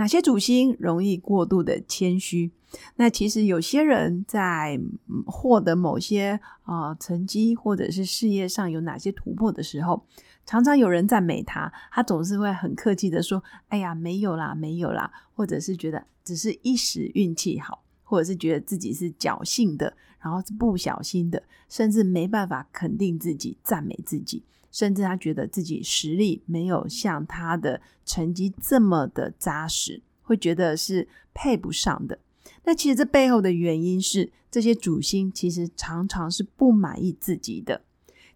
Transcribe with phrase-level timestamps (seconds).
[0.00, 2.50] 哪些主星容易过度的谦虚？
[2.96, 4.80] 那其实有些人在
[5.26, 10.02] 获得某些啊成绩或者是事业上有哪些突破的时候，
[10.46, 24.42] 常常有人赞美他，他总是会很客气的说：“哎呀，没有啦，没有啦。”或者是觉得只是一时运气好，或者是觉得自己是侥幸的，然后是不小心的，甚至没办法肯定自己、赞美自己。
[24.70, 32.18] 甚至他觉得自己实力没有像他的成绩这么的扎实，会觉得是配不上的。
[32.64, 37.82] 那其实这背后的原因是，这些主星其实常常是不满意自己的。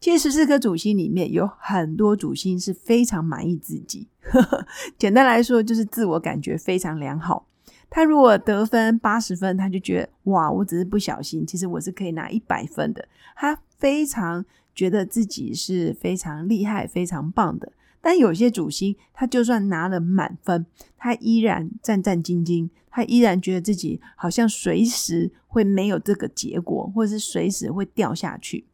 [0.00, 4.08] 其实十四颗主星里面有很多主星是非常满意自己，
[4.98, 7.46] 简单来说就是自我感觉非常良好。
[7.88, 13.06] 他如果得分八十分，他就觉得哇，我只是不小心，其实我是可以拿一百分的。
[13.36, 14.44] 他非常。
[14.74, 28.66] 觉得自己是非常厉害、非常棒的，但有些主星，他就算拿了满分，他依然战战兢兢，他依然觉得自己好像随时会没有这个结果，或者是随时会掉下去。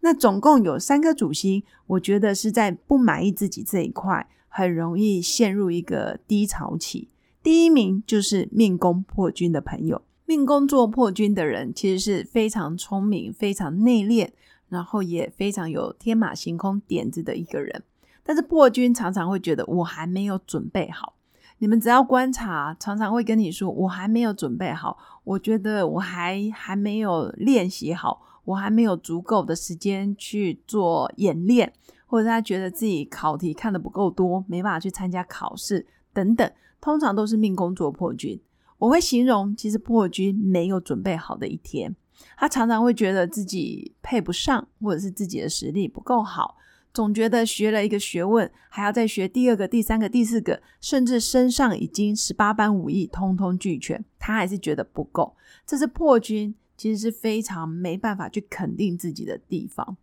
[0.00, 7.08] 那总共有三颗主星，我觉得是在不满意自己这一块，很容易陷入一个低潮期。
[7.42, 14.28] 第一名就是命宫破军的朋友，命宫做破军的人，其实是非常聪明、非常内敛。
[14.68, 17.82] 然后也非常有天马行空点子的一个人，
[18.22, 21.14] 但是破军常常会觉得我还没有准备好。
[21.58, 31.72] 你们只要观察，常常会跟你说我还没有准备好，我觉得我还还没有练习好，我还没有足够的时间去做演练，
[32.04, 38.38] 或者他觉得自己考题看的不够多，没办法去参加考试等等，通常都是命宫做破军。
[38.76, 41.96] 我会形容，其实破军没有准备好的一天。
[42.36, 46.56] 他常常会觉得自己配不上，或者是自己的实力不够好，
[46.92, 55.36] 总觉得学了一个学问，还要再学第二个、第三个、第四个，甚至身上已经十八般武艺通通俱全，他还是觉得不够。
[55.66, 59.96] 这是破军，其实是非常没办法去肯定自己的地方。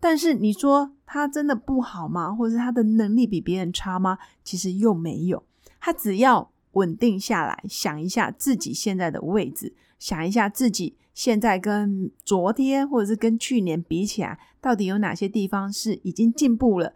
[0.00, 2.32] 但是你说他真的不好吗？
[2.32, 4.18] 或者是他的能力比别人差吗？
[4.44, 5.42] 其实又没有。
[5.80, 10.96] 他只要稳定下来，想一下自己现在的位置，想一下自己。
[11.14, 16.92] 现在跟昨天或者是跟去年比起来，到底有哪些地方是已经进步了？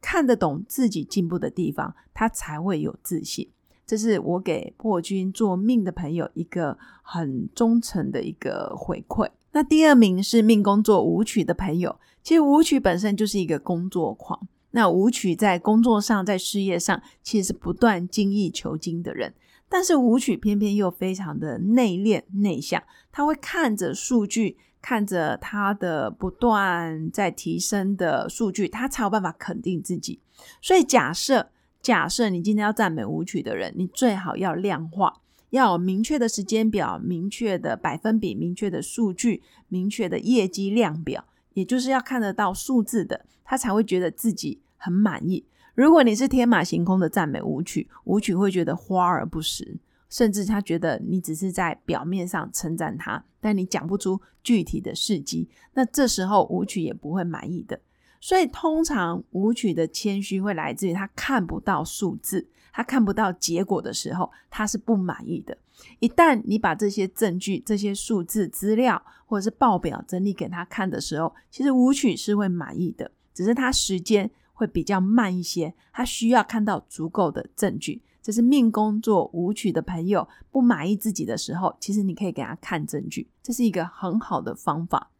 [0.00, 3.50] 看得懂自己进步的地方，他才会有自信。
[3.84, 9.28] 这是我给破军做命的朋友一个很忠诚的一个回馈。
[9.50, 14.46] 那第二名是命工作舞曲的朋友，其实舞曲本身就是一个工作狂。
[14.76, 19.32] 那舞曲在工作上、在事业上，其实是不断精益求精的人。
[19.68, 22.82] 但是舞曲偏偏又非常的内敛内向，
[23.12, 30.20] 他会看着数据，看着他的不断在提升的数据，他才有办法肯定自己。
[30.60, 35.20] 所以假设假设你今天要赞美舞曲的人，你最好要量化，
[35.50, 45.42] 要有明确的时间表、明确的百分比、明确的数据、明确的业绩量表，也就是要看得到数字的，他才会觉得自己很满意。
[45.74, 49.78] 如果你是天马行空的赞美舞曲，舞曲会觉得花而不实，
[50.10, 57.80] 甚至他觉得你只是在表面上称赞他，但你讲不出具体的事迹，那这时候舞曲也不会满意的。
[58.20, 65.56] 所以通常舞曲的谦虚会来自于他看不到数字，他看不到结果的时候，他是不满意的。
[65.98, 74.30] 一旦你把这些证据、这些数字资料或者是报表整理给他看的时候，其实舞曲是会满意的，只是他时间。
[74.54, 78.00] 会比较慢一些，他需要看到足够的证据。
[78.22, 85.10] 这是命宫做舞曲的朋友不满意自己的时候，其实你可以给他看证据，这是一个很好的方法。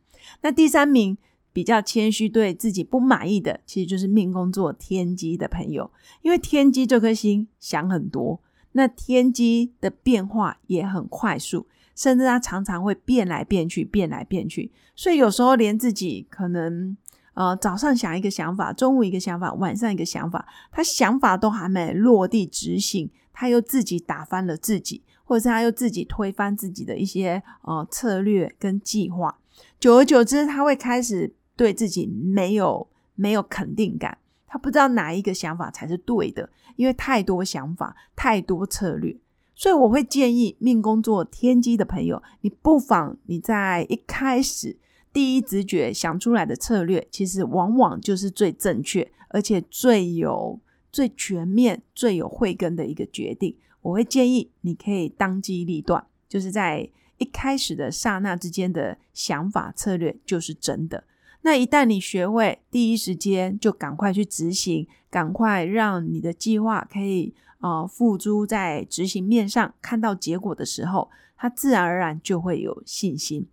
[0.41, 1.19] 那第三名
[1.53, 5.91] 比较谦虚，对自己不满意的，其实就是命宫做天机的朋友，
[6.23, 8.41] 因为天机这颗星想很多，
[8.73, 16.97] 那天机的变化也很快速，甚至他常常会变来变去，变来变去，所以有时候连自己可能。
[17.35, 29.37] 呃，早上想一个想法，中午一个想法，晚上一个想法，他想法都还没落地执行，他又自己打翻了自己，或者是他又自己推翻自己的一些呃策略跟计划，
[29.81, 34.17] 久而久之，他会开始对自己没有没有肯定感，
[34.47, 39.17] 他不知道哪一个想法才是对的，因为太多想法，太多策略，
[39.57, 44.77] 所以我会建议命宫做天机的朋友，你不妨你在一开始
[45.15, 53.57] 第一直觉想出来的策略，其实往往就是最正确，而且最有最全面、最有慧根的一个决定。
[53.81, 61.05] 我会建议你可以当机立断，就是在一开始的刹那之间的想法策略就是真的。
[61.43, 73.47] 那一旦你学会第一时间就赶快去执行，赶快让你的计划可以呃付诸在执行面上，看到结果的时候，他自然而然就会有信心。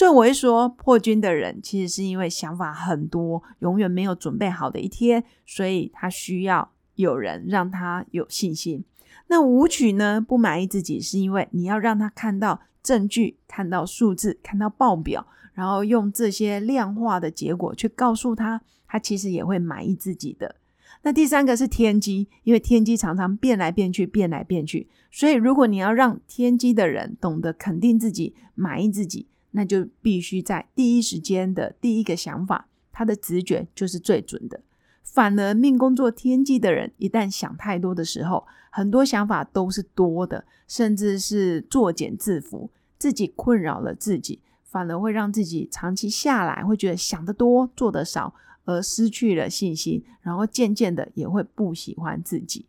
[0.00, 8.82] 所以我会说，破军的人其实是因为想法很多，永远没有准备好的一天，所以他需要有人让他有信心。
[9.26, 10.18] 那舞曲呢？
[10.18, 15.26] 不满意自己，是因为你要让他看到证据，看到数字，看到报表。
[15.52, 20.56] 然后用这些量化的结果去告诉他，他其实也会满意自己的。
[21.02, 34.60] 那第三个是天机，因为天机常常变来变去，变来变去，所以如果你要让天机的人懂得肯定自己、满意自己，那就必须在第一时间的第一个想法，他的直觉就是最准的。
[35.02, 42.68] 反而命工作天机的人，一旦想太多的时候，很多想法都是多的，甚至是作茧自缚，
[42.98, 44.40] 自己困扰了自己。
[44.62, 48.32] 反而会让自己长期下来会觉得想得多做得少，
[48.66, 52.66] 而失去了信心，然后渐渐的也会不喜欢自己。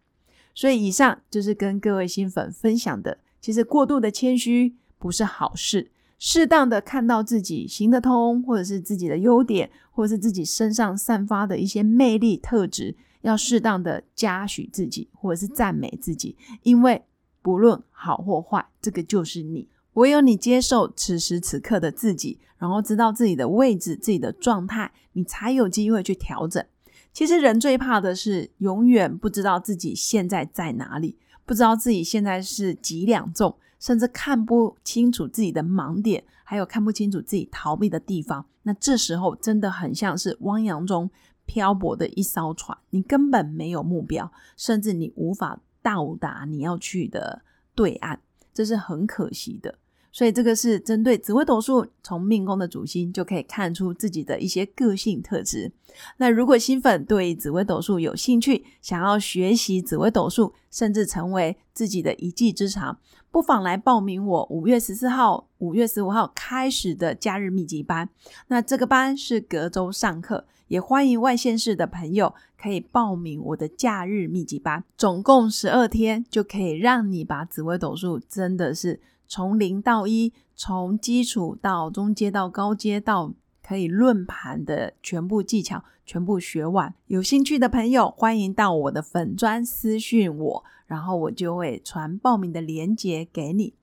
[0.56, 3.20] 所以以上就是跟各位新粉分享的。
[3.40, 5.92] 其实过度的谦虚不是好事，
[6.24, 17.02] 适当的看到自己行得通，或者是自己的优点，或者是自己身上散发的一些魅力特质，要适当的嘉许自己，或者是赞美自己，因为
[17.42, 19.68] 不论好或坏，这个就是你。
[19.94, 26.64] 唯有你接受此时此刻的自己，然后知道自己的位置、自己的状态，你才有机会去调整。
[27.12, 38.46] 其实人最怕的是永远不知道自己现在在哪里，不知道自己现在是几两重，甚至看不清楚自己的盲点，还有看不清楚自己逃避的地方。
[38.62, 41.10] 那这时候真的很像是汪洋中
[41.46, 47.42] 漂泊的一艘船，你根本没有目标，甚至你无法到达你要去的
[47.74, 48.20] 对岸，
[48.54, 49.80] 这是很可惜的。
[50.14, 55.72] 所以这个是针对紫微斗数，从命宫的主星就可以看出自己的一些个性特质。
[56.18, 63.00] 那如果新粉对紫微斗数有兴趣，想要学习紫微斗数，甚至成为自己的一技之长，
[63.32, 68.10] 不妨来报名我五月十四号、五月十五号开始的假日密集班。
[68.48, 79.00] 那这个班是隔周上课，也欢迎外县市的朋友可以报名我的假日密集班，总共十二天，就可以让你把紫微斗数真的是。
[79.30, 83.32] 从零到一，从基础到中阶到高阶到
[83.66, 86.94] 可以论盘的全部技巧全部学完。
[87.08, 93.74] 有兴趣的朋友，欢迎到我的粉专私讯我，然后我就会传报名的链接给你。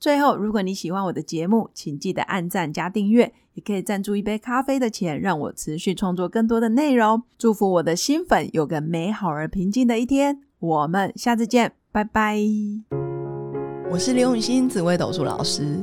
[0.00, 7.24] 最后，如果你喜欢我的节目，请记得按赞加订阅，也可以赞助一杯咖啡的钱，让我持续创作更多的内容。
[7.36, 10.40] 祝福我的新粉有个美好而平静的一天。
[10.60, 12.38] 我们下次见，拜拜。
[13.90, 15.82] 我是刘永新紫微斗数老师，